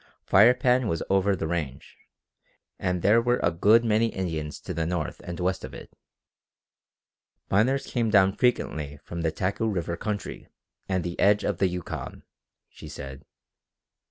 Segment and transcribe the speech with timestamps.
[0.25, 1.95] The Firepan was over the range,
[2.79, 5.93] and there were a good many Indians to the north and west of it.
[7.51, 10.47] Miners came down frequently from the Taku River country
[10.89, 12.23] and the edge of the Yukon,
[12.67, 13.25] she said.